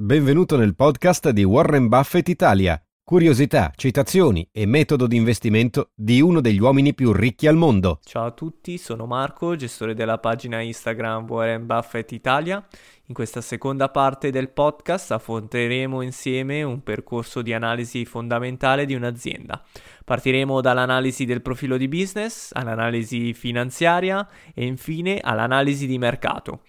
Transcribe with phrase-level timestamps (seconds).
[0.00, 2.80] Benvenuto nel podcast di Warren Buffett Italia.
[3.02, 7.98] Curiosità, citazioni e metodo di investimento di uno degli uomini più ricchi al mondo.
[8.04, 12.64] Ciao a tutti, sono Marco, gestore della pagina Instagram Warren Buffett Italia.
[13.06, 19.64] In questa seconda parte del podcast affronteremo insieme un percorso di analisi fondamentale di un'azienda.
[20.04, 26.60] Partiremo dall'analisi del profilo di business, all'analisi finanziaria e infine all'analisi di mercato.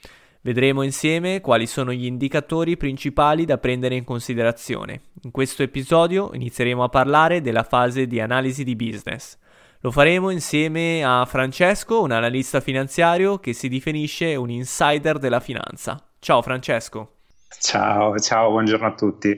[0.42, 5.02] Vedremo insieme quali sono gli indicatori principali da prendere in considerazione.
[5.24, 9.38] In questo episodio inizieremo a parlare della fase di analisi di business.
[9.82, 16.02] Lo faremo insieme a Francesco, un analista finanziario che si definisce un insider della finanza.
[16.20, 17.16] Ciao Francesco.
[17.60, 19.36] Ciao, ciao, buongiorno a tutti.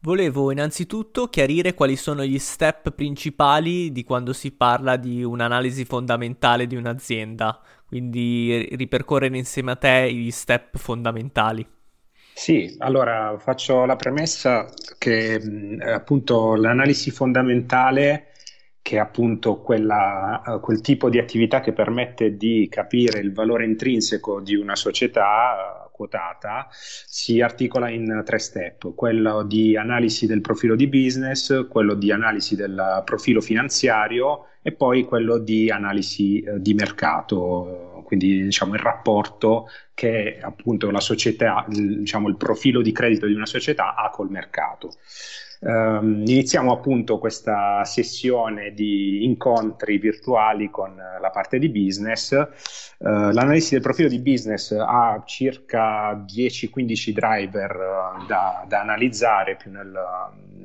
[0.00, 6.68] Volevo innanzitutto chiarire quali sono gli step principali di quando si parla di un'analisi fondamentale
[6.68, 11.66] di un'azienda quindi ripercorrere insieme a te gli step fondamentali.
[12.34, 15.40] Sì, allora faccio la premessa che
[15.80, 18.28] appunto l'analisi fondamentale
[18.88, 24.40] che è appunto quella, quel tipo di attività che permette di capire il valore intrinseco
[24.40, 30.86] di una società quotata si articola in tre step, quello di analisi del profilo di
[30.86, 38.02] business, quello di analisi del profilo finanziario e poi quello di analisi eh, di mercato,
[38.06, 43.44] quindi diciamo il rapporto che appunto la società, diciamo il profilo di credito di una
[43.44, 44.94] società ha col mercato.
[45.60, 52.30] Um, iniziamo appunto questa sessione di incontri virtuali con la parte di business.
[52.98, 59.72] Uh, l'analisi del profilo di business ha circa 10-15 driver uh, da, da, analizzare più
[59.72, 59.92] nel,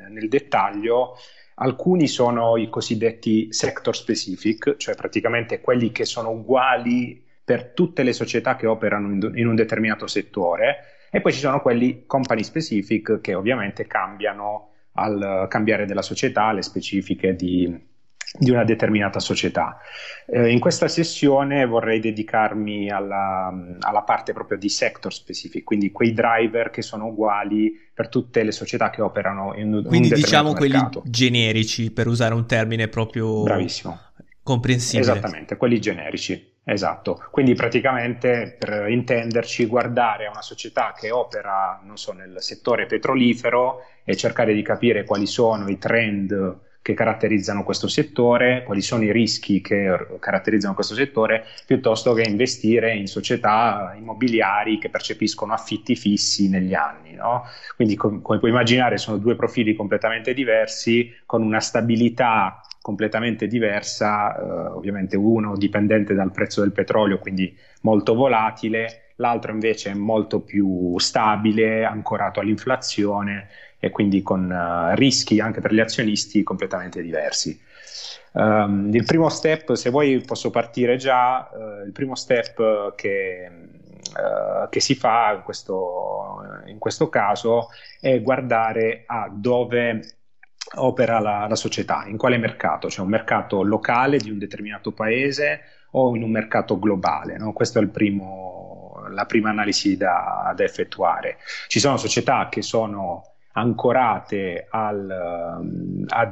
[0.10, 1.18] nel dettaglio.
[1.56, 8.14] Alcuni sono i cosiddetti sector specific, cioè praticamente quelli che sono uguali per tutte le
[8.14, 10.78] società che operano in un determinato settore,
[11.12, 16.62] e poi ci sono quelli company specific che ovviamente cambiano al cambiare della società, le
[16.62, 17.92] specifiche di,
[18.38, 19.78] di una determinata società.
[20.26, 26.14] Eh, in questa sessione vorrei dedicarmi alla, alla, parte proprio di sector specific, quindi quei
[26.14, 31.00] driver che sono uguali per tutte le società che operano in un Quindi diciamo mercato.
[31.00, 34.00] quelli generici, per usare un termine proprio Bravissimo.
[34.44, 35.12] Comprensibile.
[35.12, 36.52] Esattamente, quelli generici.
[36.66, 42.86] Esatto, quindi praticamente per intenderci guardare a una società che opera, non so, nel settore
[42.86, 49.04] petrolifero e cercare di capire quali sono i trend che caratterizzano questo settore, quali sono
[49.04, 55.96] i rischi che caratterizzano questo settore, piuttosto che investire in società immobiliari che percepiscono affitti
[55.96, 57.14] fissi negli anni.
[57.14, 57.46] No?
[57.78, 64.38] Quindi, com- come puoi immaginare, sono due profili completamente diversi, con una stabilità completamente diversa,
[64.38, 70.42] eh, ovviamente uno dipendente dal prezzo del petrolio, quindi molto volatile, l'altro invece è molto
[70.42, 73.48] più stabile, ancorato all'inflazione
[73.80, 77.58] e quindi con uh, rischi anche per gli azionisti completamente diversi.
[78.34, 84.68] Um, il primo step, se vuoi posso partire già, uh, il primo step che, uh,
[84.70, 87.70] che si fa in questo, in questo caso
[88.02, 90.02] è guardare a dove
[90.76, 95.62] opera la, la, società, in quale mercato, cioè un mercato locale di un determinato paese
[95.92, 97.38] o in un mercato globale.
[97.38, 97.54] No?
[97.54, 101.38] Questa è primo, la prima analisi da, da, effettuare.
[101.68, 105.10] Ci sono società che sono ancorate al,
[106.08, 106.26] a,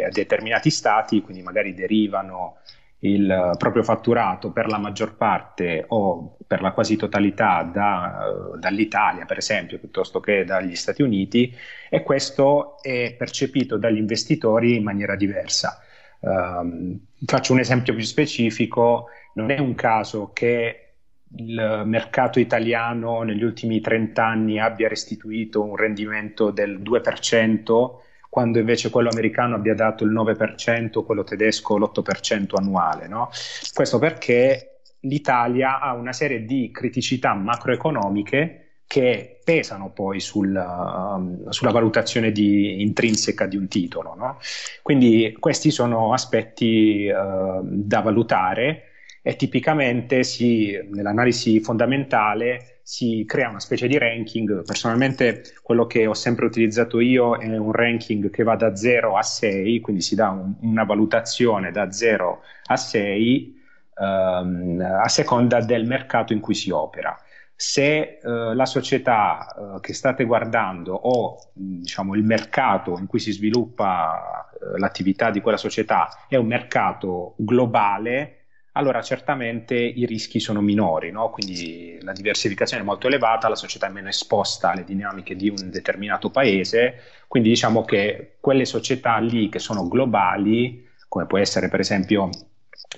[0.00, 2.56] a determinati stati, quindi magari derivano
[3.04, 9.38] il proprio fatturato per la maggior parte o per la quasi totalità da, dall'Italia, per
[9.38, 11.54] esempio, piuttosto che dagli Stati Uniti,
[11.90, 15.80] e questo è percepito dagli investitori in maniera diversa.
[16.20, 20.94] Um, faccio un esempio più specifico, non è un caso che
[21.34, 27.90] il mercato italiano negli ultimi 30 anni abbia restituito un rendimento del 2%,
[28.32, 33.06] quando invece quello americano abbia dato il 9%, quello tedesco l'8% annuale.
[33.06, 33.28] No?
[33.74, 41.72] Questo perché l'Italia ha una serie di criticità macroeconomiche che pesano poi sul, uh, sulla
[41.72, 44.14] valutazione di, intrinseca di un titolo.
[44.14, 44.38] No?
[44.80, 48.84] Quindi questi sono aspetti uh, da valutare
[49.20, 54.64] e tipicamente si, nell'analisi fondamentale si crea una specie di ranking.
[54.64, 59.22] Personalmente quello che ho sempre utilizzato io è un ranking che va da 0 a
[59.22, 63.60] 6, quindi si dà un, una valutazione da 0 a 6
[63.98, 67.16] ehm, a seconda del mercato in cui si opera.
[67.54, 73.30] Se eh, la società eh, che state guardando o diciamo, il mercato in cui si
[73.30, 78.41] sviluppa eh, l'attività di quella società è un mercato globale,
[78.72, 81.30] allora certamente i rischi sono minori, no?
[81.30, 85.70] quindi la diversificazione è molto elevata, la società è meno esposta alle dinamiche di un
[85.70, 91.80] determinato paese, quindi diciamo che quelle società lì che sono globali, come può essere per
[91.80, 92.30] esempio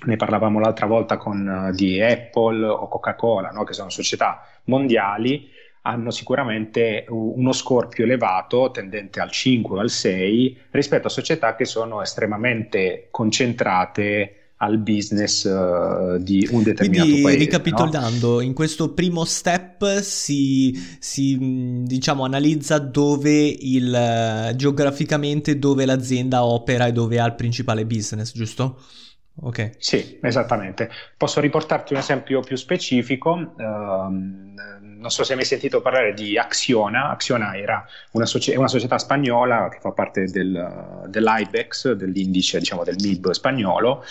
[0.05, 3.63] ne parlavamo l'altra volta con, uh, di Apple o Coca-Cola, no?
[3.63, 5.49] che sono società mondiali,
[5.81, 11.65] hanno sicuramente uno scorpio elevato, tendente al 5 o al 6, rispetto a società che
[11.65, 17.37] sono estremamente concentrate al business uh, di un determinato Quindi, paese.
[17.37, 18.39] Ricapitolando, no?
[18.39, 26.91] in questo primo step si, si diciamo, analizza dove il, geograficamente dove l'azienda opera e
[26.91, 28.79] dove ha il principale business, giusto?
[29.41, 29.71] Ok.
[29.79, 30.89] Sì, esattamente.
[31.17, 33.31] Posso riportarti un esempio più specifico.
[33.31, 33.63] Uh,
[34.79, 37.09] non so se hai mai sentito parlare di Acciona.
[37.09, 42.95] Acciona era una, soci- una società spagnola che fa parte del, dell'IBEX, dell'indice diciamo, del
[42.97, 44.05] MIB spagnolo.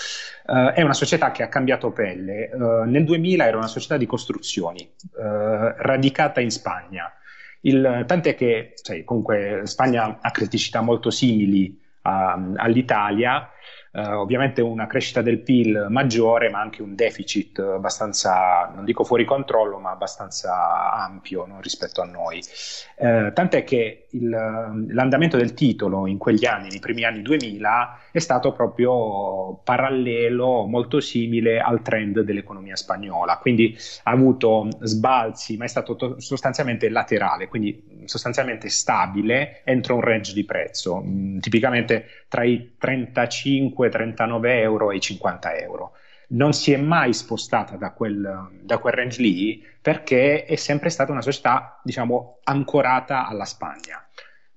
[0.46, 2.50] Uh, è una società che ha cambiato pelle.
[2.52, 7.10] Uh, nel 2000 era una società di costruzioni, eh, radicata in Spagna.
[7.62, 13.48] Il, tant'è che sai, comunque Spagna ha criticità molto simili a, all'Italia
[13.96, 19.24] eh, ovviamente una crescita del PIL maggiore, ma anche un deficit abbastanza, non dico fuori
[19.24, 22.42] controllo, ma abbastanza ampio no, rispetto a noi.
[22.96, 28.18] Eh, tant'è che il, l'andamento del titolo in quegli anni, nei primi anni 2000, è
[28.18, 35.68] stato proprio parallelo, molto simile al trend dell'economia spagnola, quindi ha avuto sbalzi, ma è
[35.68, 42.42] stato to- sostanzialmente laterale, quindi sostanzialmente stabile entro un range di prezzo, mh, tipicamente tra
[42.42, 45.92] i 35 39 euro e 50 euro.
[46.30, 51.12] Non si è mai spostata da quel, da quel range lì perché è sempre stata
[51.12, 54.04] una società, diciamo, ancorata alla Spagna.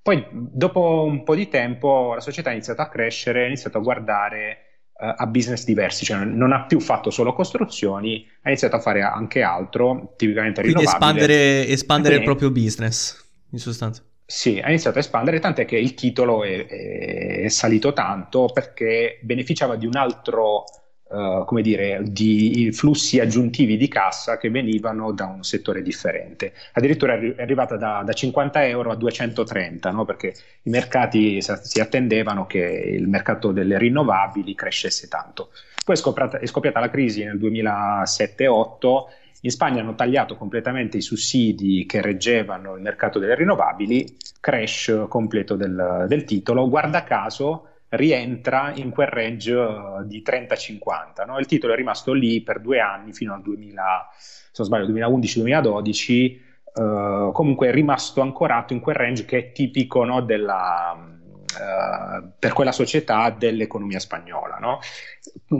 [0.02, 3.82] Poi, dopo un po' di tempo, la società ha iniziato a crescere, ha iniziato a
[3.82, 8.80] guardare uh, a business diversi, cioè non ha più fatto solo costruzioni, ha iniziato a
[8.80, 10.96] fare anche altro, tipicamente rinnovabile.
[10.98, 14.02] Quindi espandere, espandere il proprio business, in sostanza.
[14.30, 19.74] Sì, ha iniziato a espandere, tant'è che il titolo è, è salito tanto perché beneficiava
[19.74, 20.64] di un altro,
[21.04, 26.52] uh, come dire, di flussi aggiuntivi di cassa che venivano da un settore differente.
[26.74, 30.04] Addirittura è arrivata da, da 50 euro a 230, no?
[30.04, 30.34] perché
[30.64, 35.52] i mercati si attendevano che il mercato delle rinnovabili crescesse tanto.
[35.82, 39.04] Poi è scoppiata, è scoppiata la crisi nel 2007-2008
[39.42, 45.54] in Spagna hanno tagliato completamente i sussidi che reggevano il mercato delle rinnovabili, crash completo
[45.54, 51.26] del, del titolo, guarda caso rientra in quel range uh, di 30-50.
[51.26, 51.38] No?
[51.38, 56.36] Il titolo è rimasto lì per due anni fino al 2000, se non sbaglio, 2011-2012,
[56.74, 61.17] uh, comunque è rimasto ancorato in quel range che è tipico no, della,
[61.54, 64.56] uh, per quella società dell'economia spagnola.
[64.56, 64.80] No?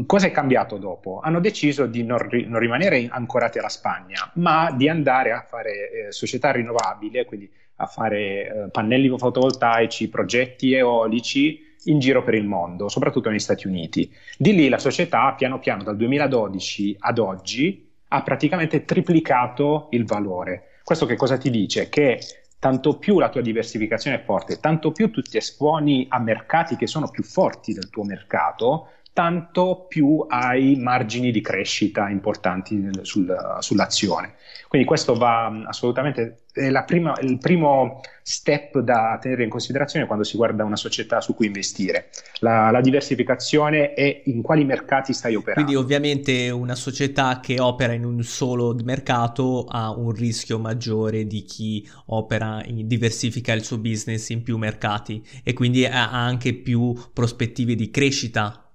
[0.07, 1.21] Cosa è cambiato dopo?
[1.23, 5.91] Hanno deciso di non, ri- non, rimanere ancorati alla Spagna, ma di andare a fare
[6.09, 12.45] eh, società rinnovabili, quindi a fare eh, pannelli fotovoltaici, progetti eolici in giro per il
[12.45, 14.13] mondo, soprattutto negli Stati Uniti.
[14.37, 20.81] Di lì la società, piano piano, dal 2012 ad oggi, ha praticamente triplicato il valore.
[20.83, 21.89] Questo che cosa ti dice?
[21.89, 22.19] Che
[22.59, 26.87] tanto più la tua diversificazione è forte, tanto più tu ti esponi a mercati che
[26.87, 34.35] sono più forti del tuo mercato, tanto più hai margini di crescita importanti sul, sull'azione.
[34.69, 36.43] Quindi questo va assolutamente,
[36.85, 41.47] prima, il primo step da tenere in considerazione quando si guarda una società su cui
[41.47, 42.11] investire,
[42.41, 45.65] la, la diversificazione e in quali mercati stai operando.
[45.65, 51.43] Quindi ovviamente una società che opera in un solo mercato ha un rischio maggiore di
[51.43, 57.75] chi opera, diversifica il suo business in più mercati e quindi ha anche più prospettive
[57.75, 58.68] di crescita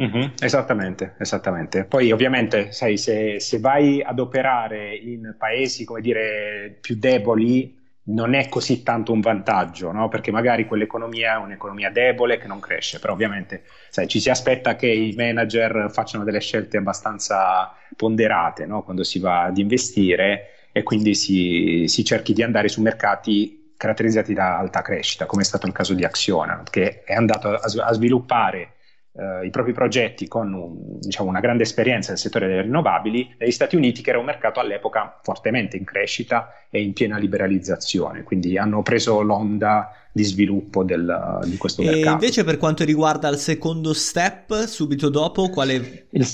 [0.00, 1.84] Mm-hmm, esattamente, esattamente.
[1.84, 8.34] Poi ovviamente, sai, se, se, vai ad operare in paesi, come dire, più deboli, non
[8.34, 10.08] è così tanto un vantaggio, no?
[10.08, 14.74] Perché magari quell'economia è un'economia debole che non cresce, però ovviamente, sai, ci si aspetta
[14.74, 18.82] che i manager facciano delle scelte abbastanza ponderate, no?
[18.82, 24.34] Quando si va ad investire e quindi si, si cerchi di andare su mercati caratterizzati
[24.34, 27.92] da alta crescita, come è stato il caso di Acciona, che è andato a, a
[27.92, 28.73] sviluppare
[29.16, 33.76] eh, i propri progetti con diciamo, una grande esperienza nel settore delle rinnovabili negli Stati
[33.76, 38.82] Uniti, che era un mercato all'epoca fortemente in crescita e in piena liberalizzazione, quindi hanno
[38.82, 42.12] preso l'onda di sviluppo del, di questo e mercato.
[42.12, 46.06] Invece per quanto riguarda il secondo step, subito dopo, quale...
[46.10, 46.26] Il,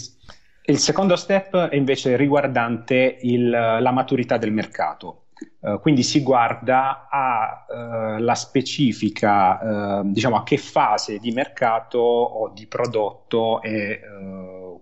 [0.64, 5.24] il secondo step è invece riguardante il, la maturità del mercato.
[5.60, 12.50] Uh, quindi si guarda alla uh, specifica, uh, diciamo a che fase di mercato o
[12.54, 14.00] di prodotto è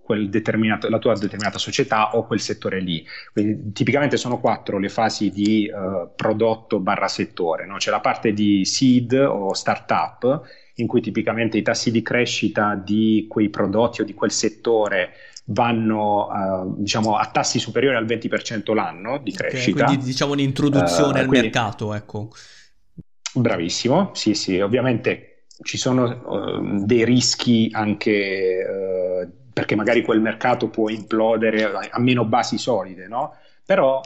[0.09, 3.05] la tua determinata società o quel settore lì.
[3.33, 5.71] Quindi, tipicamente sono quattro le fasi di
[6.15, 7.67] prodotto barra settore.
[7.67, 7.77] No?
[7.77, 10.43] C'è la parte di seed o startup,
[10.79, 15.13] in cui tipicamente i tassi di crescita di quei prodotti o di quel settore
[15.47, 19.77] vanno uh, diciamo, a tassi superiori al 20% l'anno di crescita.
[19.77, 22.31] Okay, quindi diciamo un'introduzione uh, al quindi, mercato, ecco.
[23.35, 30.89] Bravissimo, sì sì, ovviamente ci sono uh, dei rischi anche perché magari quel mercato può
[30.89, 33.35] implodere a meno basi solide, no?
[33.67, 34.01] Però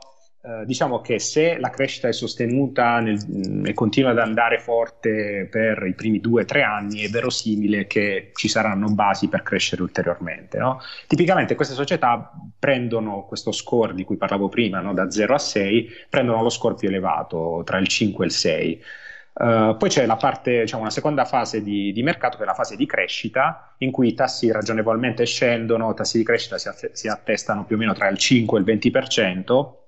[0.45, 5.47] eh, diciamo che se la crescita è sostenuta nel, mm, e continua ad andare forte
[5.49, 9.83] per i primi due o tre anni, è verosimile che ci saranno basi per crescere
[9.83, 10.59] ulteriormente.
[10.59, 10.81] No?
[11.07, 14.93] Tipicamente queste società prendono questo score di cui parlavo prima, no?
[14.93, 18.83] da 0 a 6, prendono lo score più elevato, tra il 5 e il 6.
[19.35, 22.47] Uh, eh, poi c'è la parte, diciamo, una seconda fase di, di, mercato che è
[22.47, 26.69] la fase di crescita, in cui i tassi ragionevolmente scendono, i tassi di crescita si,
[26.91, 29.82] si attestano più o meno tra il 5 e il 20%,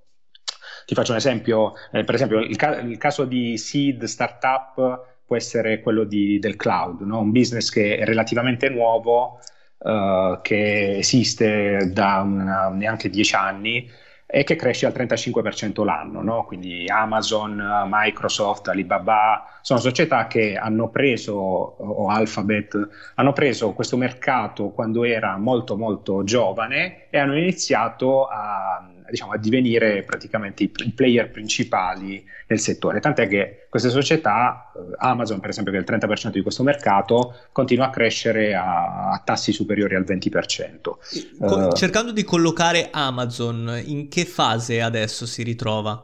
[0.86, 5.36] ti faccio un esempio, eh, per esempio il, ca- il, caso di seed startup può
[5.36, 7.20] essere quello di, del cloud, no?
[7.20, 9.40] un business che è relativamente nuovo,
[9.78, 13.90] uh, che esiste da una, neanche dieci anni
[14.26, 16.44] e che cresce al 35% l'anno, no?
[16.44, 24.70] quindi Amazon, Microsoft, Alibaba, sono società che hanno preso, o Alphabet, hanno preso questo mercato
[24.70, 30.90] quando era molto molto giovane e hanno iniziato a diciamo, a divenire praticamente i, i,
[30.92, 33.00] player principali nel settore.
[33.00, 37.34] Tant'è che queste società, eh, Amazon per esempio che è il 30% di questo mercato,
[37.52, 40.78] continua a crescere a, a tassi superiori al 20%.
[40.80, 40.96] Co-
[41.38, 46.02] uh, cercando di collocare Amazon, in che fase adesso si ritrova?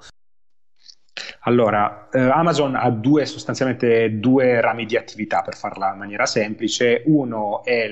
[1.40, 7.02] Allora, eh, Amazon ha due, sostanzialmente due rami di attività per farla in maniera semplice.
[7.06, 7.90] Uno è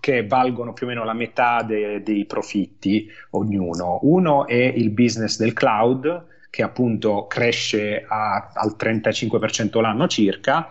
[0.00, 3.98] che valgono più o meno la metà de- dei profitti ognuno.
[4.02, 10.70] Uno è il business del cloud, che appunto cresce a, al 35% l'anno circa.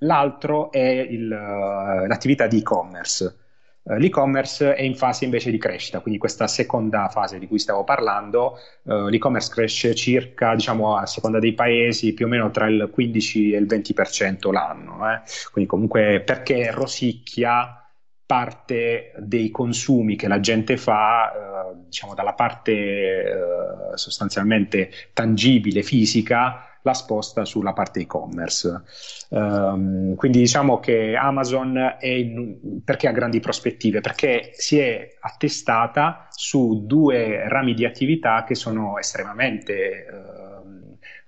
[0.00, 3.45] L'altro è il, l'attività di e-commerce
[3.86, 8.58] l'e-commerce è in fase invece di crescita, quindi questa seconda fase di cui stavo parlando,
[8.82, 13.52] uh, l'e-commerce cresce circa, diciamo, a seconda dei paesi, più o meno tra il 15
[13.52, 15.10] e il 20% l'anno.
[15.10, 15.20] Eh?
[15.52, 17.80] Quindi comunque perché rosicchia
[18.26, 23.54] parte dei consumi che la gente fa, uh, diciamo, dalla parte
[23.94, 28.82] sostanzialmente tangibile, fisica, la sposta sulla parte e-commerce.
[29.30, 34.00] Um, quindi diciamo che Amazon è in, perché ha grandi prospettive?
[34.00, 40.06] Perché si è attestata su due rami di attività che sono estremamente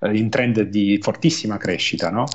[0.01, 2.27] uh, in trend di fortissima crescita, no?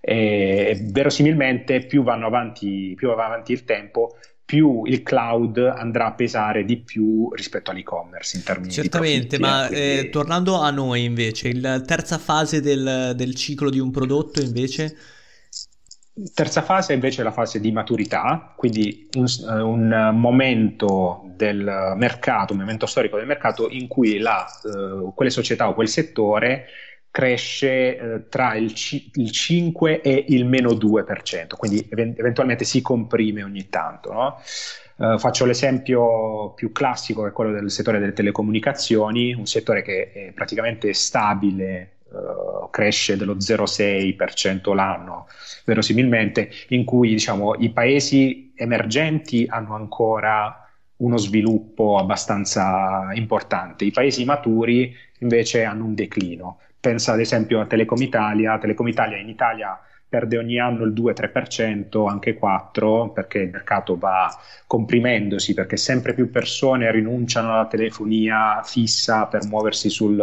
[0.00, 4.16] E verosimilmente più avanti, più va avanti il tempo,
[4.52, 9.64] più il cloud andrà a pesare di più rispetto all'e-commerce in termini Certamente, di ma
[9.66, 9.98] quindi...
[9.98, 14.94] eh, tornando a noi invece, la terza fase del, del ciclo di un prodotto invece?
[16.34, 22.58] Terza fase invece è la fase di maturità, quindi un, un, momento del mercato, un
[22.58, 26.66] momento storico del mercato in cui la, uh, quelle società o quel settore
[27.12, 32.80] cresce eh, tra il, c- il, 5 e il meno 2%, quindi ev- eventualmente si
[32.80, 34.12] comprime ogni tanto.
[34.12, 34.40] No?
[34.96, 40.12] Uh, faccio l'esempio più classico che è quello del settore delle telecomunicazioni, un settore che
[40.12, 45.26] è praticamente stabile, uh, cresce dello 0,6% l'anno,
[45.66, 50.66] verosimilmente, in cui diciamo, i paesi emergenti hanno ancora
[50.96, 56.58] uno sviluppo abbastanza importante, i paesi maturi invece hanno un declino.
[56.82, 62.08] Pensa ad esempio a Telecom Italia, Telecom Italia in Italia perde ogni anno il 2-3%,
[62.08, 64.28] anche 4%, perché il mercato va
[64.66, 70.18] comprimendosi, perché sempre più persone rinunciano alla telefonia fissa per muoversi sul,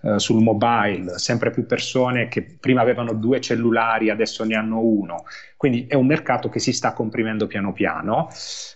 [0.00, 5.24] uh, sul mobile, sempre più persone che prima avevano due cellulari, adesso ne hanno uno.
[5.58, 8.30] Quindi è un mercato che si sta comprimendo piano piano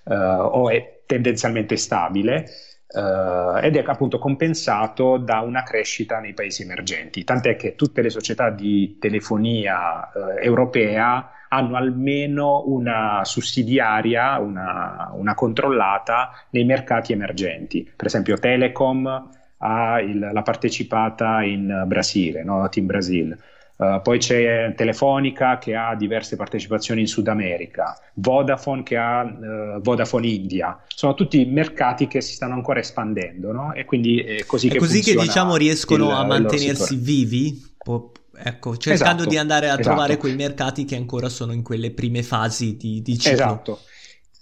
[0.04, 2.48] uh, o è tendenzialmente stabile
[2.90, 8.09] Uh, ed è appunto compensato da una crescita nei paesi emergenti, tant'è che tutte le
[8.09, 17.90] società di telefonia uh, europea hanno almeno una sussidiaria, una, una, controllata nei mercati emergenti.
[17.95, 22.68] Per esempio Telecom ha il, la partecipata in Brasile, no?
[22.68, 23.38] Team Brasil.
[23.78, 29.80] Uh, poi c'è Telefonica che ha diverse partecipazioni in Sud America, Vodafone che ha uh,
[29.80, 30.82] Vodafone India.
[30.88, 33.73] Sono tutti mercati che si stanno ancora espandendo, no?
[33.75, 37.75] E quindi è così è che così che diciamo riescono il, a mantenersi vivi?
[37.78, 39.82] Po- ecco, cercando esatto, di andare a esatto.
[39.85, 43.32] trovare quei mercati che ancora sono in quelle prime fasi di, di ciclo.
[43.32, 43.78] Esatto.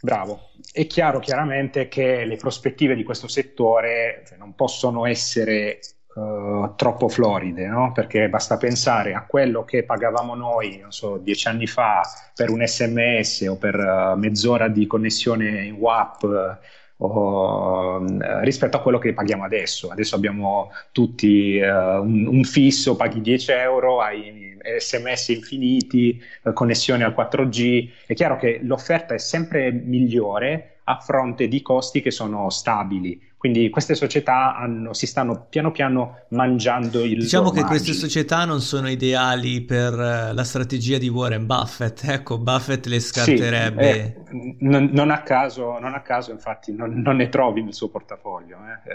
[0.00, 0.50] Bravo.
[0.72, 5.80] è chiaro chiaramente che le prospettive di questo settore cioè, non possono essere
[6.16, 7.92] uh, troppo floride, no?
[7.92, 12.02] perché basta pensare a quello che pagavamo noi, non so, dieci anni fa
[12.34, 16.22] per un sms o per uh, mezz'ora di connessione in WAP.
[16.22, 16.64] Uh,
[16.98, 18.02] o,
[18.40, 19.90] rispetto a quello che paghiamo adesso.
[19.90, 26.18] Adesso abbiamo tutti un, un, fisso, paghi 10 euro, hai sms infiniti,
[26.54, 27.90] connessione al 4G.
[28.06, 33.20] È chiaro che l'offerta è sempre migliore a fronte di costi che sono stabili.
[33.46, 38.60] Quindi queste società hanno, si stanno piano piano mangiando il Diciamo che queste società non
[38.60, 42.02] sono ideali per eh, la strategia di Warren Buffett.
[42.16, 43.92] Ecco, Buffett le scarterebbe.
[43.92, 47.74] Sì, eh, non, non, a caso, non, a caso, infatti, non, non, ne trovi nel
[47.74, 48.56] suo portafoglio.
[48.56, 48.92] Eh.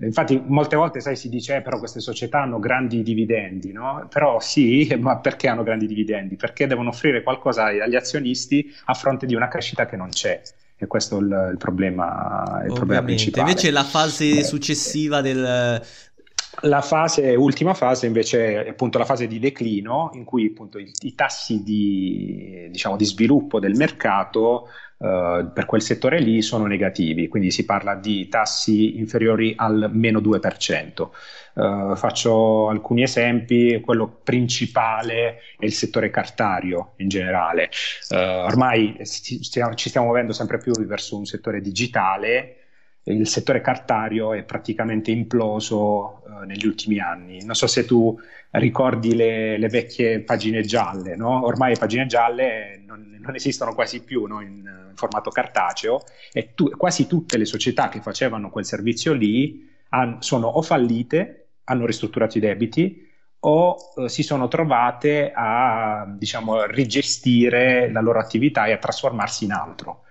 [0.00, 4.06] Eh, infatti, molte volte, sai, si dice, eh, però queste società hanno grandi dividendi, no?
[4.08, 6.36] Però sì, ma perché hanno grandi dividendi?
[6.36, 10.40] Perché devono offrire qualcosa agli azionisti a fronte di una crescita che non c'è
[10.78, 13.48] e questo è il, il, problema, il problema principale.
[13.48, 15.82] Invece la fase eh, successiva del...
[16.60, 20.90] La fase, ultima fase invece è appunto la fase di declino in cui appunto i,
[21.00, 24.68] i tassi di, diciamo, di, sviluppo del mercato
[24.98, 30.20] uh, per quel settore lì sono negativi, quindi si parla di tassi inferiori al meno
[30.20, 31.08] 2%.
[31.54, 37.70] Uh, faccio alcuni esempi, quello principale è il settore cartario in generale.
[38.10, 42.65] Uh, ormai ci stiamo muovendo sempre più verso un settore digitale,
[43.08, 47.44] il settore cartario è praticamente imploso uh, negli ultimi anni.
[47.44, 48.18] Non so se tu
[48.50, 51.44] ricordi le, le vecchie pagine gialle, no?
[51.44, 54.40] ormai le pagine gialle non, non esistono quasi più no?
[54.40, 54.48] in,
[54.88, 60.22] in, formato cartaceo e tu, quasi tutte le società che facevano quel servizio lì han,
[60.22, 63.06] sono o fallite hanno ristrutturato i debiti
[63.40, 69.52] o eh, si sono trovate a diciamo, rigestire la loro attività e a trasformarsi in
[69.52, 70.02] altro.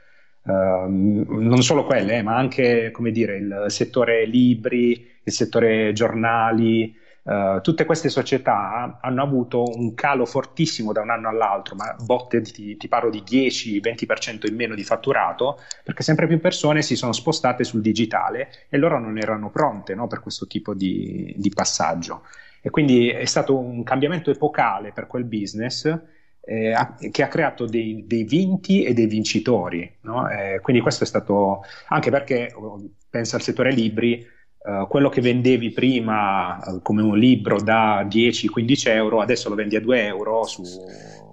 [0.45, 7.59] Uh, non solo quelle, eh, ma anche dire, il settore libri, il settore giornali, Uh,
[7.61, 12.77] tutte queste società hanno avuto un calo fortissimo da un anno all'altro, ma botte ti,
[12.77, 17.63] ti parlo di 10-20% in meno di fatturato, perché sempre più persone si sono spostate
[17.63, 22.25] sul digitale e loro non erano pronte no, per questo tipo di, di, passaggio.
[22.61, 25.99] E quindi è stato un cambiamento epocale per quel business
[26.45, 26.75] eh,
[27.11, 29.97] che ha creato dei, dei, vinti e dei vincitori.
[30.01, 30.29] No?
[30.29, 34.33] Eh, quindi questo è stato anche perché, oh, pensa al settore libri,
[34.65, 39.75] Uh, quello che vendevi prima uh, come un libro da 10-15 euro, adesso lo vendi
[39.75, 40.79] a 2 euro su, su,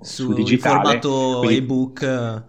[0.02, 0.82] su digitale.
[0.82, 2.44] formato quindi, ebook.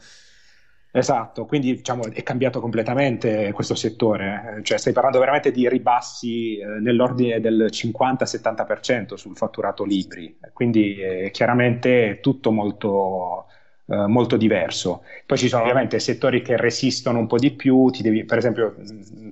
[0.95, 4.63] Esatto, quindi diciamo, è cambiato completamente questo settore, eh.
[4.63, 11.31] cioè stai parlando veramente di ribassi eh, nell'ordine del 50-70% sul fatturato libri, quindi è
[11.31, 13.47] chiaramente tutto molto,
[13.87, 15.03] eh, molto diverso.
[15.25, 18.75] Poi ci sono ovviamente settori che resistono un po' di più, devi, per esempio,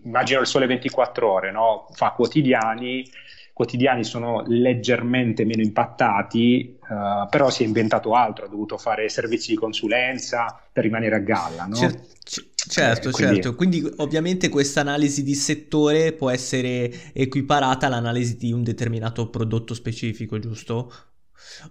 [0.03, 1.85] immagino il sole 24 ore, no?
[1.91, 3.05] fa quotidiani,
[3.53, 9.51] quotidiani sono leggermente meno impattati, uh, però si è inventato altro, ha dovuto fare servizi
[9.51, 11.65] di consulenza per rimanere a galla.
[11.65, 11.75] No?
[11.75, 13.33] Cer- certo, eh, quindi...
[13.35, 13.55] certo.
[13.55, 20.39] Quindi ovviamente questa analisi di settore può essere equiparata all'analisi di un determinato prodotto specifico,
[20.39, 20.91] giusto?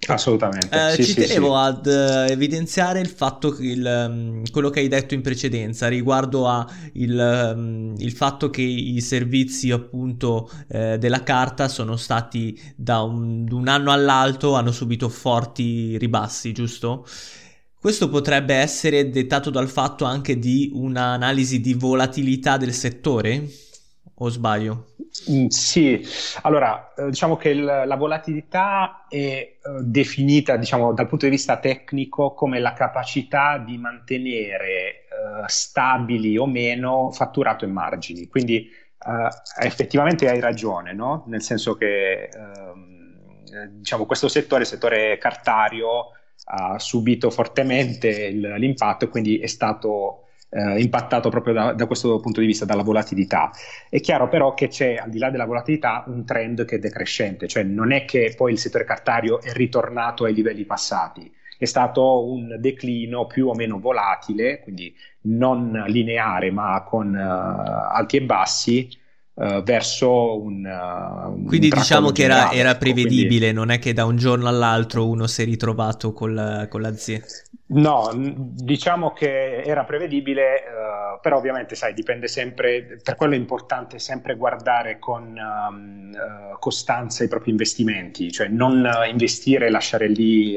[0.07, 0.69] Assolutamente.
[0.71, 1.67] Eh, sì, ci sì, tenevo sì.
[1.67, 6.47] ad uh, evidenziare il fatto che il, um, quello che hai detto in precedenza riguardo
[6.47, 13.01] a il, um, il fatto che i servizi appunto eh, della carta sono stati da
[13.03, 17.07] un, un anno all'altro hanno subito forti ribassi, giusto?
[17.81, 23.49] Questo potrebbe essere dettato dal fatto anche di un'analisi di volatilità del settore?
[24.23, 24.89] O sbaglio?
[25.31, 26.07] Mm, sì,
[26.43, 31.59] allora eh, diciamo che il, la volatilità è uh, definita diciamo, dal punto di vista
[31.59, 38.29] tecnico come la capacità di mantenere uh, stabili o meno fatturato e margini.
[38.29, 38.69] Quindi
[39.07, 41.25] uh, effettivamente hai ragione, no?
[41.29, 46.11] nel senso che ehm, diciamo, questo settore, il settore cartario,
[46.53, 52.19] ha subito fortemente il, l'impatto e quindi è stato eh, impattato proprio da, da, questo
[52.21, 53.51] punto di vista, dalla volatilità.
[53.89, 57.47] È chiaro però che c'è, al di là della volatilità, un trend che è decrescente,
[57.47, 62.29] cioè non è che poi il settore cartario è ritornato ai livelli passati, è stato
[62.29, 68.89] un declino più o meno volatile, quindi non lineare ma con uh, alti e bassi,
[69.41, 73.53] Uh, verso un, uh, un quindi diciamo che era, era prevedibile quindi...
[73.53, 77.25] non è che da un giorno all'altro uno si è ritrovato con, con l'azienda
[77.73, 84.01] No, diciamo che era prevedibile, uh, però ovviamente sai, dipende sempre, per quello è importante
[84.01, 90.09] sempre guardare con um, uh, costanza i propri investimenti, cioè non uh, investire e lasciare
[90.09, 90.57] lì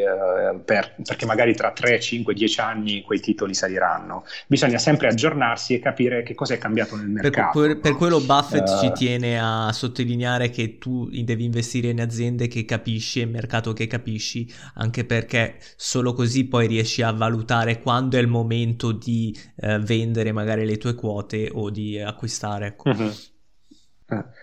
[0.65, 4.24] per, perché magari tra 3, 5, 10 anni quei titoli saliranno.
[4.48, 7.60] Bisogna sempre aggiornarsi e capire che cosa è cambiato nel mercato.
[7.60, 12.47] Per, per, per quello Buffett ci tiene a sottolineare che tu devi investire in aziende
[12.47, 18.17] che capisci e mercato che capisci, anche perché solo così poi riesci a valutare quando
[18.17, 22.67] è il momento di eh, vendere magari le tue quote o di acquistare.
[22.67, 22.89] Ecco.
[22.89, 23.09] Mm-hmm.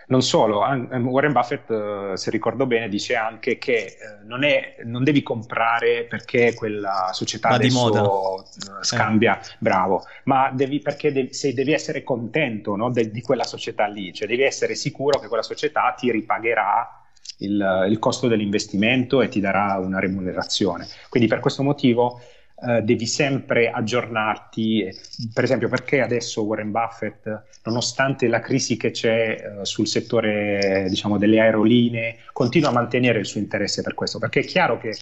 [0.06, 5.04] Non solo, Warren Buffett, eh, se ricordo bene, dice anche che eh, non, è, non
[5.04, 8.44] devi comprare perché quella società Ma adesso
[8.80, 9.44] scambia, eh.
[9.58, 14.12] bravo, ma devi, perché devi, se devi essere contento no, de, di quella società lì,
[14.12, 17.00] cioè devi essere sicuro che quella società ti ripagherà
[17.38, 20.86] il, il costo dell'investimento e ti darà una remunerazione.
[21.08, 22.20] Quindi per questo motivo
[22.62, 24.86] Uh, devi sempre aggiornarti,
[25.32, 31.16] per esempio perché adesso Warren Buffett, nonostante la crisi che c'è uh, sul settore diciamo,
[31.16, 34.94] delle aerolinee, continua a mantenere il suo interesse per questo, perché è chiaro che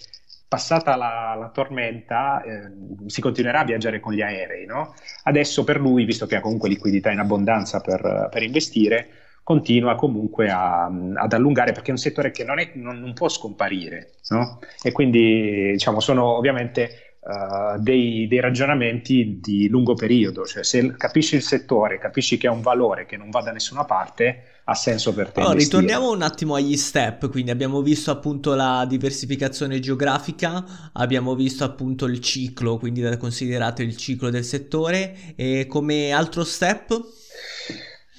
[0.49, 2.71] passata la, la tormenta eh,
[3.05, 4.95] si continuerà a viaggiare con gli aerei, no?
[5.23, 9.09] adesso per lui, visto che ha comunque liquidità in abbondanza per, per investire,
[9.43, 13.29] continua comunque a, ad allungare perché è un settore che non, è, non, non può
[13.29, 14.59] scomparire no?
[14.81, 21.35] e quindi diciamo, sono ovviamente Uh, dei, dei, ragionamenti di lungo periodo, cioè se capisci
[21.35, 25.13] il settore, capisci che è un valore che non va da nessuna parte, ha senso
[25.13, 25.41] per te.
[25.41, 31.65] Allora, ritorniamo un attimo agli step, quindi abbiamo visto appunto la diversificazione geografica, abbiamo visto
[31.65, 36.97] appunto il ciclo, quindi da considerato il ciclo del settore e come altro step?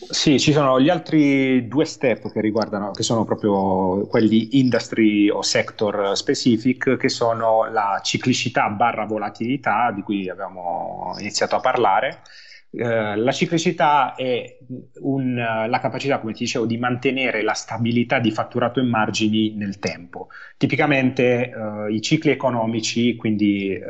[0.09, 5.43] Sì, ci sono gli altri due step che riguardano, che sono proprio quelli industry o
[5.43, 12.23] sector specific, che sono la ciclicità barra volatilità, di cui abbiamo iniziato a parlare.
[12.73, 14.59] Eh, la ciclicità è
[15.01, 19.79] un, la capacità, come ti dicevo, di mantenere la stabilità di fatturato e margini nel
[19.79, 20.29] tempo.
[20.57, 23.83] Tipicamente eh, i cicli economici, quindi eh,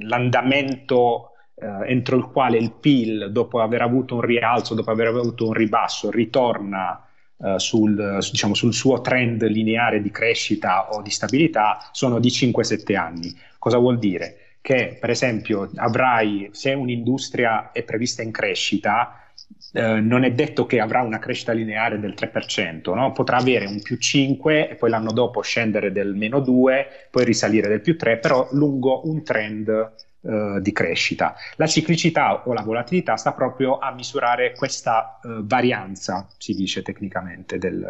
[0.00, 5.46] l'andamento eh, entro il quale il PIL, dopo aver avuto un rialzo, dopo aver avuto
[5.46, 7.02] un ribasso, ritorna
[7.38, 12.96] eh, sul, diciamo, sul, suo trend lineare di crescita o di stabilità, sono di 5-7
[12.96, 13.34] anni.
[13.58, 14.56] Cosa vuol dire?
[14.60, 19.20] Che per esempio avrai, se un'industria è prevista in crescita,
[19.72, 23.12] eh, non è detto che avrà una crescita lineare del 3%, no?
[23.12, 27.68] potrà avere un più 5 e poi l'anno dopo scendere del meno 2, poi risalire
[27.68, 29.94] del più 3, però lungo un trend
[30.28, 31.36] eh, di crescita.
[31.54, 37.58] La ciclicità o la volatilità sta proprio a misurare questa uh, varianza, si dice tecnicamente,
[37.58, 37.86] del,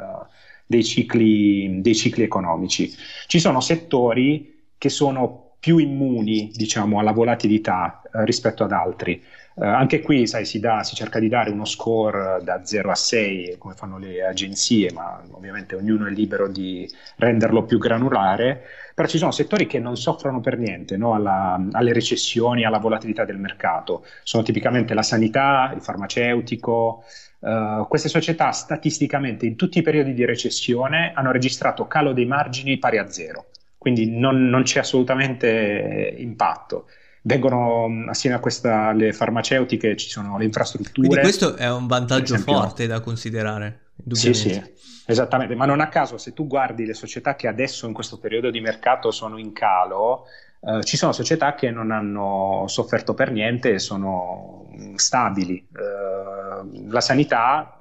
[0.66, 2.92] dei, cicli, dei cicli economici.
[3.27, 9.22] Ci sono settori che sono più immuni, diciamo, alla volatilità uh, rispetto ad altri.
[9.57, 12.95] Uh, anche qui sai, si, dà, si, cerca di dare uno score da 0 a
[12.95, 18.62] 6, come fanno le agenzie, ma ovviamente ognuno è libero di renderlo più granulare
[18.97, 21.12] però ci sono settori che non soffrono per niente no?
[21.12, 24.07] alla, alle recessioni, alla volatilità del mercato.
[24.23, 27.05] Sono tipicamente la sanità, il farmaceutico.
[27.40, 32.79] Uh, queste società statisticamente in tutti i periodi di recessione hanno registrato calo dei margini
[32.79, 36.87] pari a zero, quindi non, non c'è assolutamente impatto
[37.26, 41.08] vengono assieme a questa le farmaceutiche ci sono le infrastrutture.
[41.08, 43.80] Quindi questo è un vantaggio forte da considerare.
[44.10, 44.62] Sì, sì,
[45.06, 48.50] esattamente, ma non a caso se tu guardi le società che adesso in questo periodo
[48.50, 50.26] di mercato sono in calo,
[50.60, 55.56] eh, ci sono società che non hanno sofferto per niente e sono stabili.
[55.56, 57.80] Eh, la sanità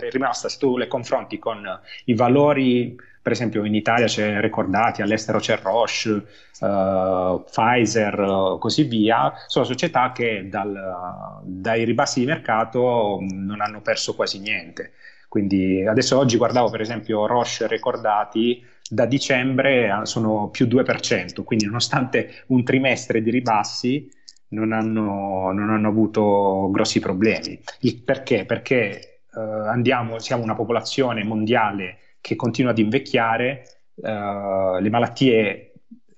[0.00, 1.64] è rimasta, se tu le confronti con
[2.04, 6.24] i valori, per esempio in Italia c'è Recordati, all'estero c'è Roche,
[6.60, 14.14] uh, Pfizer, così via, sono società che dal, dai ribassi di mercato non hanno perso
[14.14, 14.92] quasi niente.
[15.28, 22.44] Quindi adesso oggi guardavo per esempio Roche Recordati, da dicembre sono più 2%, quindi nonostante
[22.48, 24.10] un trimestre di ribassi
[24.48, 27.60] non hanno, non hanno avuto grossi problemi.
[27.80, 28.44] Il perché?
[28.44, 33.64] Perché eh, andiamo, siamo una popolazione mondiale che continua ad invecchiare,
[34.02, 35.72] eh, le malattie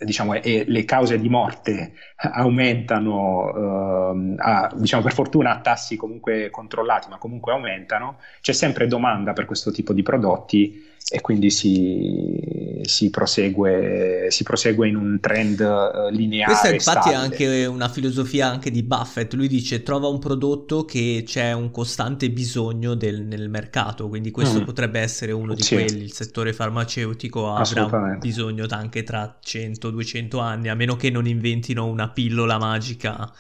[0.05, 6.51] diciamo, e le cause di morte aumentano, eh, a, diciamo per fortuna a tassi comunque
[6.51, 12.81] controllati, ma comunque aumentano, c'è sempre domanda per questo tipo di prodotti e quindi si,
[12.85, 16.53] si, prosegue, si prosegue in un trend uh, lineare.
[16.53, 17.15] Questa infatti stabile.
[17.15, 21.71] è anche una filosofia anche di Buffett, lui dice trova un prodotto che c'è un
[21.71, 24.65] costante bisogno del, nel mercato, quindi questo mm.
[24.65, 25.75] potrebbe essere uno di sì.
[25.75, 31.87] quelli, il settore farmaceutico avrà bisogno anche tra 100-200 anni, a meno che non inventino
[31.87, 33.31] una pillola magica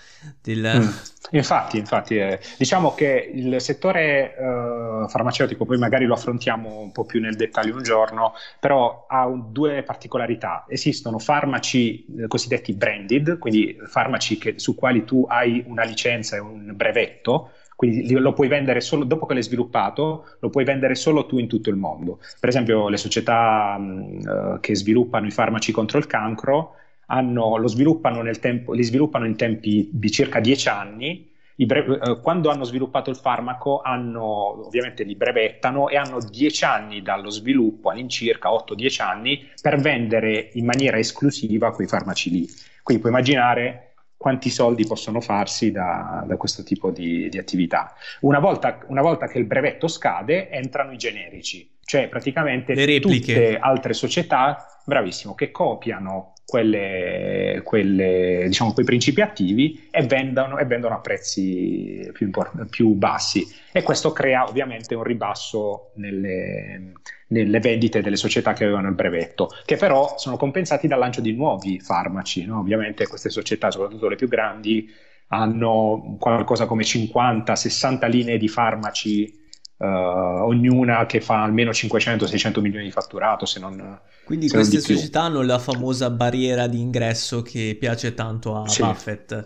[0.42, 0.72] del...
[0.76, 0.88] Mm.
[1.34, 7.04] Infatti, infatti eh, diciamo che il settore eh, farmaceutico, poi magari lo affrontiamo un po'
[7.04, 10.64] più nel dettaglio un giorno, però ha un, due particolarità.
[10.68, 16.40] Esistono farmaci eh, cosiddetti branded, quindi farmaci che, su quali tu hai una licenza e
[16.40, 21.26] un brevetto, quindi lo puoi vendere solo dopo che l'hai sviluppato, lo puoi vendere solo
[21.26, 22.20] tu in tutto il mondo.
[22.38, 27.66] Per esempio, le società mh, uh, che sviluppano i farmaci contro il cancro hanno, lo
[27.66, 31.30] sviluppano tempo, li sviluppano in tempi di circa 10 anni.
[31.56, 37.02] Bre- eh, quando hanno sviluppato il farmaco, hanno, ovviamente li brevettano e hanno 10 anni
[37.02, 42.48] dallo sviluppo, all'incirca 8-10 anni, per vendere in maniera esclusiva quei farmaci lì.
[42.82, 47.92] Quindi puoi immaginare quanti soldi possono farsi da, da questo tipo di, di attività.
[48.20, 53.92] Una volta, una volta, che il brevetto scade, entrano i generici, cioè praticamente tutte altre
[53.94, 61.00] società, bravissimo, che copiano quelle, quelle, diciamo, quei principi attivi e vendono, e vendono a
[61.00, 63.42] prezzi più, import- più, bassi.
[63.72, 66.92] E questo crea ovviamente un ribasso nelle,
[67.28, 71.32] nelle, vendite delle società che avevano il brevetto, che però sono compensati dal lancio di
[71.32, 72.44] nuovi farmaci.
[72.44, 72.58] No?
[72.58, 74.86] Ovviamente queste società, soprattutto le più grandi,
[75.28, 79.40] hanno qualcosa come 50-60 linee di farmaci
[79.82, 84.84] Uh, ognuna che fa almeno 500-600 milioni di fatturato, se non Quindi se queste non
[84.84, 88.80] società hanno la famosa barriera di ingresso che piace tanto a sì.
[88.80, 89.44] Buffett.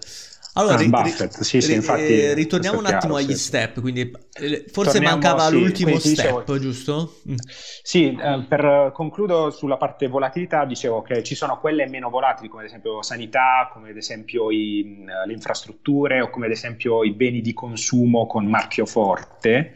[0.59, 3.45] Allora, ah, Buffett, sì, sì, infatti, eh, ritorniamo un attimo chiaro, agli sì.
[3.45, 7.15] step, quindi eh, forse Torniamo, mancava l'ultimo step, dicevo, giusto?
[7.29, 7.35] Mm.
[7.83, 12.63] Sì, eh, per concludo sulla parte volatilità, dicevo che ci sono quelle meno volatili, come
[12.63, 17.43] ad esempio sanità, come ad esempio i, le infrastrutture o come ad esempio i beni
[17.43, 19.75] di consumo con marchio forte,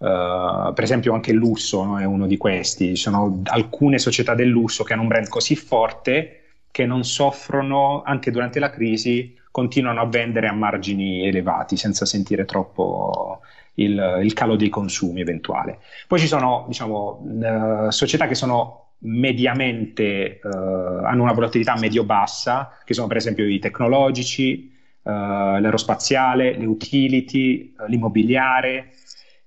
[0.00, 4.34] Uh, per esempio anche il lusso no, è uno di questi, ci sono alcune società
[4.34, 9.36] del lusso che hanno un brand così forte che non soffrono anche durante la crisi,
[9.50, 13.40] continuano a vendere a margini elevati senza sentire troppo
[13.74, 15.80] il, il calo dei consumi eventuale.
[16.06, 20.48] Poi ci sono diciamo, uh, società che sono mediamente, uh,
[21.04, 28.92] hanno una volatilità medio-bassa, che sono per esempio i tecnologici, l'aerospaziale, le utility, l'immobiliare,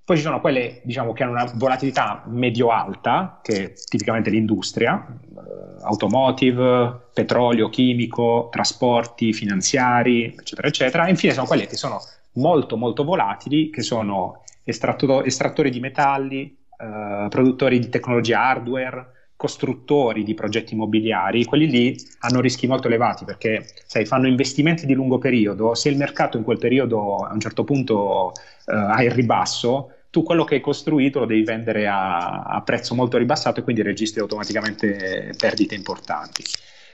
[0.04, 5.82] poi ci sono quelle diciamo, che hanno una volatilità medio-alta, che è tipicamente l'industria, eh,
[5.82, 11.06] automotive, petrolio, chimico, trasporti, finanziari, eccetera, eccetera.
[11.06, 12.00] E infine sono quelle che sono
[12.32, 20.22] molto, molto volatili, che sono estratto- estrattori di metalli, eh, produttori di tecnologia hardware, costruttori
[20.22, 25.18] di progetti immobiliari, quelli lì hanno rischi molto elevati perché sai, fanno investimenti di lungo
[25.18, 28.32] periodo, se il mercato in quel periodo a un certo punto
[28.66, 32.94] uh, ha il ribasso, tu quello che hai costruito lo devi vendere a, a, prezzo
[32.94, 36.44] molto ribassato e quindi registri automaticamente perdite importanti.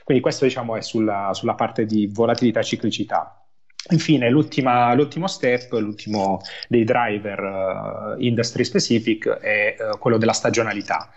[0.03, 3.45] Quindi questo diciamo è sulla, sulla parte di volatilità e ciclicità.
[3.91, 11.09] Infine, l'ultimo step, l'ultimo dei driver uh, industry specific è uh, quello della stagionalità.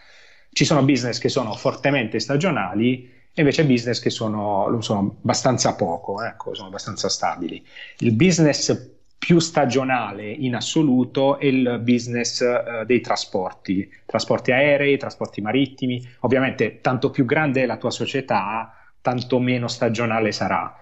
[0.54, 6.22] Ci sono business che sono fortemente stagionali e invece business che sono, sono abbastanza poco,
[6.22, 7.60] ecco, sono abbastanza stabili.
[7.98, 15.40] Il business più stagionale in assoluto è il business uh, dei trasporti, trasporti aerei, trasporti
[15.40, 16.06] marittimi.
[16.20, 20.72] Ovviamente, tanto più grande è la tua società, tanto meno stagionale sarà.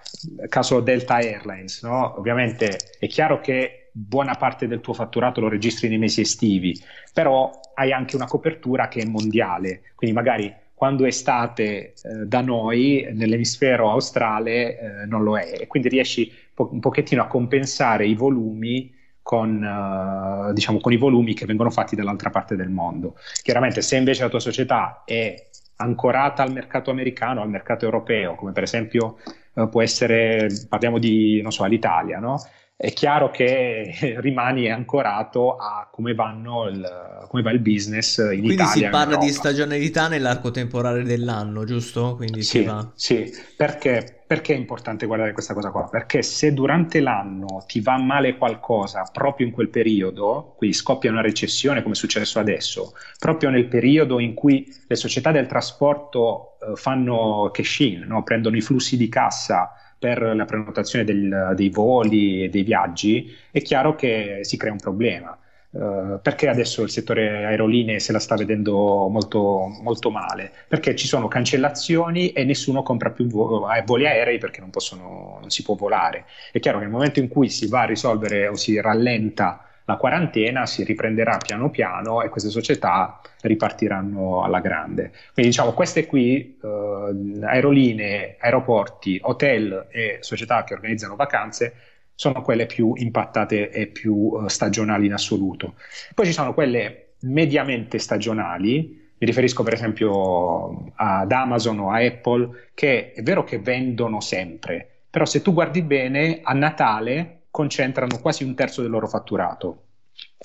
[0.48, 2.18] Caso Delta Airlines, no?
[2.18, 6.78] ovviamente è chiaro che buona parte del tuo fatturato lo registri nei mesi estivi,
[7.12, 11.92] però hai anche una copertura che è mondiale, quindi magari quando è estate eh,
[12.26, 17.28] da noi nell'emisfero australe eh, non lo è e quindi riesci po- un pochettino a
[17.28, 22.70] compensare i volumi con, uh, diciamo, con i volumi che vengono fatti dall'altra parte del
[22.70, 23.14] mondo.
[23.42, 28.50] Chiaramente se invece la tua società è ancorata al mercato americano, al mercato europeo, come
[28.50, 29.18] per esempio
[29.54, 32.42] uh, può essere, parliamo di, non so, l'Italia, no?
[32.82, 38.72] È chiaro che rimani ancorato a come, il, come, va il business in Quindi Italia.
[38.72, 42.16] Quindi si parla di stagionalità nell'arco temporale dell'anno, giusto?
[42.16, 43.32] Quindi sì, sì.
[43.56, 45.88] Perché, perché è importante guardare questa cosa qua?
[45.88, 51.20] Perché se durante l'anno ti va male qualcosa proprio in quel periodo, quindi scoppia una
[51.20, 56.74] recessione come è successo adesso, proprio nel periodo in cui le società del trasporto eh,
[56.74, 58.24] fanno cash in, no?
[58.24, 59.70] prendono i flussi di cassa
[60.02, 64.78] per la prenotazione del, dei voli e dei viaggi, è chiaro che si crea un
[64.78, 65.38] problema.
[65.70, 70.50] Uh, perché adesso il settore aerolinee se la sta vedendo molto, molto, male?
[70.68, 75.50] Perché ci sono cancellazioni e nessuno compra più vo- voli aerei perché non, possono, non
[75.50, 76.26] si può volare.
[76.50, 79.96] È chiaro che nel momento in cui si va a risolvere o si rallenta la
[79.98, 85.10] quarantena si riprenderà piano piano e queste società ripartiranno alla grande.
[85.32, 91.74] Quindi diciamo queste qui, eh, aerolinee, aeroporti, hotel e società che organizzano vacanze,
[92.14, 95.74] sono quelle più impattate e più uh, stagionali in assoluto.
[96.14, 102.70] Poi ci sono quelle mediamente stagionali, mi riferisco per esempio ad Amazon o a Apple,
[102.74, 108.42] che è vero che vendono sempre, però se tu guardi bene, a Natale concentrano quasi
[108.42, 109.82] un terzo del loro fatturato.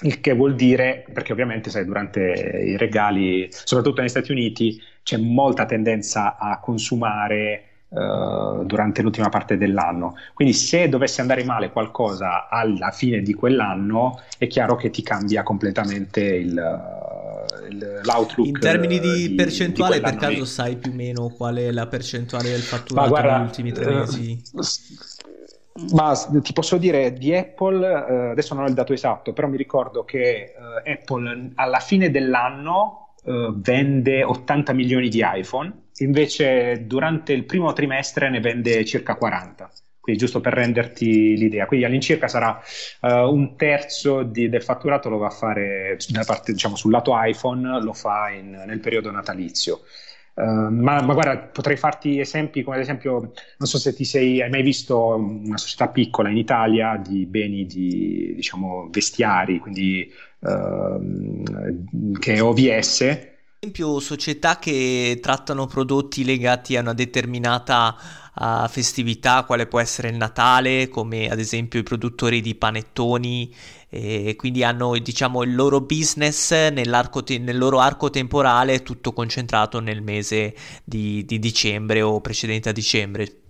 [0.03, 5.17] Il che vuol dire, perché ovviamente sai, durante i regali, soprattutto negli Stati Uniti, c'è
[5.17, 10.15] molta tendenza a consumare uh, durante l'ultima parte dell'anno.
[10.33, 15.43] Quindi se dovesse andare male qualcosa alla fine di quell'anno, è chiaro che ti cambia
[15.43, 16.53] completamente il,
[18.03, 18.47] l'outlook.
[18.47, 21.87] In termini di, di percentuale, di per caso sai più o meno qual è la
[21.87, 24.41] percentuale del fatturato guarda, negli ultimi tre mesi?
[24.51, 24.61] Uh,
[25.93, 29.57] ma ti posso dire di Apple, eh, adesso non ho il dato esatto, però mi
[29.57, 37.33] ricordo che eh, Apple alla fine dell'anno eh, vende 80 milioni di iPhone, invece durante
[37.33, 39.69] il primo trimestre ne vende circa 40.
[40.07, 42.61] Quindi giusto per renderti l'idea, quindi all'incirca sarà
[43.01, 47.81] uh, un terzo di, del fatturato lo va a fare parte, diciamo, sul lato iPhone,
[47.81, 49.81] lo fa in, nel periodo natalizio.
[50.37, 53.19] Uh, ma, ma, guarda, potrei farti esempi come ad esempio,
[53.57, 57.65] non so se ti sei hai mai visto una società piccola in Italia di beni
[57.65, 60.07] di diciamo vestiari, quindi
[60.41, 63.35] uh, che è OVS.
[63.59, 67.95] Esempio, società che trattano prodotti legati a una determinata
[68.35, 73.51] uh, festività, quale può essere il Natale, come ad esempio i produttori di panettoni
[73.89, 76.69] e quindi hanno diciamo il loro business te-
[77.39, 83.41] nel loro arco temporale tutto concentrato nel mese di, di dicembre o precedente a dicembre.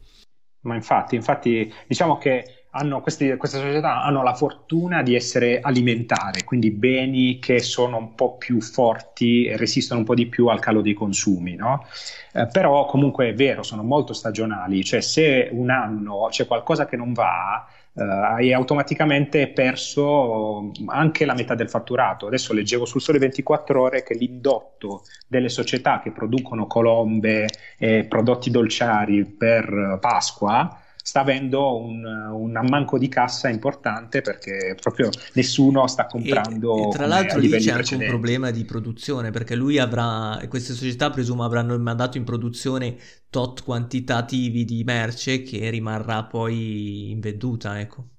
[0.62, 6.44] Ma infatti, infatti diciamo che hanno, questi, queste società hanno la fortuna di essere alimentare,
[6.44, 10.60] quindi beni che sono un po' più forti e resistono un po' di più al
[10.60, 11.86] calo dei consumi, no?
[12.34, 16.96] eh, però comunque è vero, sono molto stagionali, cioè se un anno c'è qualcosa che
[16.96, 22.28] non va, Uh, hai automaticamente perso anche la metà del fatturato.
[22.28, 28.52] Adesso leggevo sul Sole 24 Ore che l'indotto delle società che producono colombe e prodotti
[28.52, 36.06] dolciari per Pasqua sta avendo un, un, ammanco di cassa importante perché proprio nessuno sta
[36.06, 36.76] comprando.
[36.76, 40.74] E, e tra l'altro lì c'è anche un problema di produzione perché lui avrà, queste
[40.74, 42.98] società presumo avranno mandato in produzione
[43.30, 48.10] tot quantitativi di merce che rimarrà poi invenduta, ecco.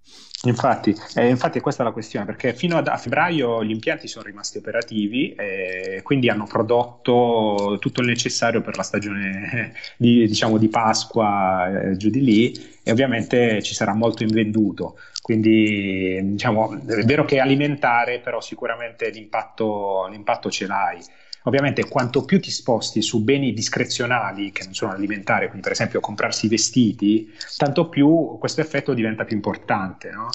[0.44, 4.24] Infatti, eh, infatti questa è la questione, perché fino a, a febbraio gli impianti sono
[4.24, 10.68] rimasti operativi e quindi hanno prodotto tutto il necessario per la stagione di, diciamo, di
[10.68, 12.52] Pasqua eh, giù di lì
[12.84, 14.98] e ovviamente ci sarà molto invenduto.
[15.20, 20.98] Quindi diciamo, è vero che è alimentare, però sicuramente l'impatto, l'impatto ce l'hai.
[21.48, 25.98] Ovviamente quanto più ti sposti su beni discrezionali che non sono alimentari, quindi per esempio
[25.98, 30.10] comprarsi i vestiti, tanto più questo effetto diventa più importante.
[30.10, 30.28] No?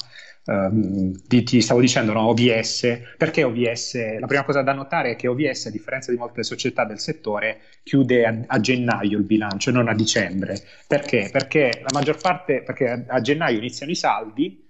[0.46, 4.20] Uh, ti, ti, stavo dicendo no, OVS, perché OVS?
[4.20, 7.60] La prima cosa da notare è che OVS, a differenza di molte società del settore,
[7.84, 10.60] chiude a, a gennaio il bilancio, non a dicembre.
[10.88, 11.30] Perché?
[11.32, 14.63] Perché la maggior parte, perché a, a gennaio iniziano i saldi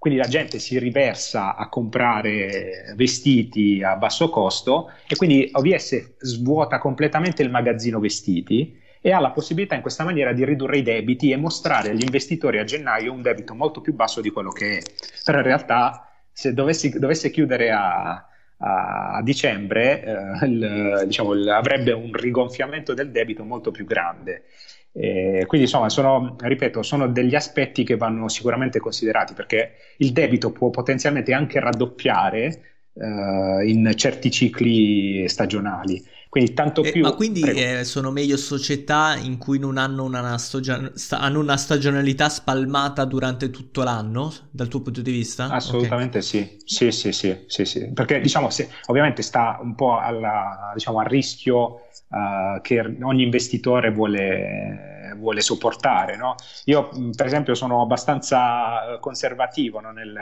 [0.00, 6.78] quindi la gente si riversa a comprare vestiti a basso costo e quindi OVS svuota
[6.78, 11.30] completamente il magazzino vestiti e ha la possibilità in questa maniera di ridurre i debiti
[11.30, 14.82] e mostrare agli investitori a gennaio un debito molto più basso di quello che è.
[15.22, 21.92] Però in realtà se dovessi, dovesse chiudere a, a dicembre eh, il, diciamo, il, avrebbe
[21.92, 24.44] un rigonfiamento del debito molto più grande.
[24.92, 30.50] Eh, quindi insomma sono, ripeto, sono degli aspetti che vanno sicuramente considerati perché il debito
[30.50, 36.02] può potenzialmente anche raddoppiare eh, in certi cicli stagionali.
[36.28, 37.02] Quindi tanto eh, più...
[37.02, 41.56] ma quindi eh, sono meglio società in cui non hanno una, stagion- sta- hanno una,
[41.56, 45.48] stagionalità spalmata durante tutto l'anno, dal tuo punto di vista?
[45.48, 46.22] Assolutamente okay.
[46.22, 46.58] sì.
[46.64, 47.92] Sì, sì, sì, sì, sì.
[47.92, 53.90] Perché diciamo, se, ovviamente sta un po' alla, diciamo, al rischio uh, che ogni investitore
[53.90, 56.16] vuole, vuole sopportare.
[56.16, 56.34] No?
[56.66, 60.12] Io, per esempio, sono abbastanza conservativo no, nel,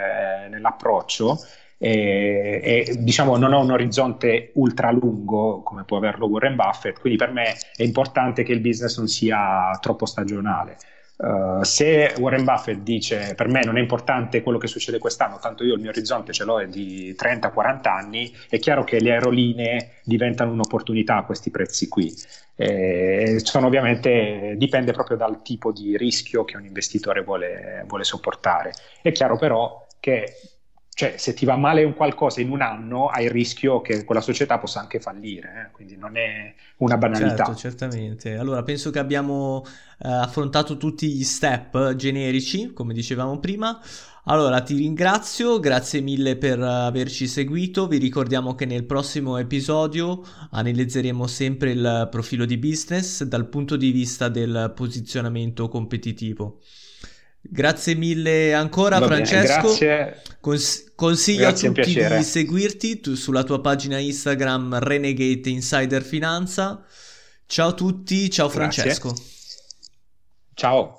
[0.50, 1.38] nell'approccio
[1.80, 7.16] e, e, diciamo non ho un orizzonte ultra lungo come può averlo Warren Buffett, quindi
[7.16, 10.76] per me è importante che il business non sia troppo stagionale.
[11.18, 15.64] Uh, se Warren Buffett dice per me non è importante quello che succede quest'anno, tanto
[15.64, 19.94] io il mio orizzonte ce l'ho è di 30-40 anni, è chiaro che le aerolinee
[20.04, 22.14] diventano un'opportunità a questi prezzi qui.
[22.54, 28.72] Eh, sono ovviamente dipende proprio dal tipo di rischio che un investitore vuole, vuole sopportare.
[29.02, 30.57] È chiaro però che
[30.98, 34.20] cioè, se ti va male un qualcosa in un anno, hai il rischio che quella
[34.20, 35.70] società possa anche fallire, eh?
[35.70, 37.44] quindi non è una banalità.
[37.44, 38.34] Certo, certamente.
[38.34, 43.80] Allora, penso che abbiamo eh, affrontato tutti gli step generici, come dicevamo prima.
[44.24, 47.86] Allora, ti ringrazio, grazie mille per averci seguito.
[47.86, 53.92] Vi ricordiamo che nel prossimo episodio analizzeremo sempre il profilo di business dal punto di
[53.92, 56.58] vista del posizionamento competitivo.
[57.50, 59.76] Grazie mille ancora, Va Francesco.
[59.78, 60.22] Grazie.
[60.40, 66.84] Cons- consiglio grazie, a tutti di seguirti tu, sulla tua pagina Instagram Renegade Insider Finanza.
[67.46, 69.14] Ciao a tutti, ciao Francesco.
[70.54, 70.96] Ciao.